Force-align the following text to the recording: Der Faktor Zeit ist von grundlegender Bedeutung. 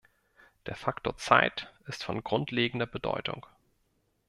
Der 0.65 0.73
Faktor 0.73 1.15
Zeit 1.17 1.71
ist 1.85 2.03
von 2.03 2.23
grundlegender 2.23 2.87
Bedeutung. 2.87 3.45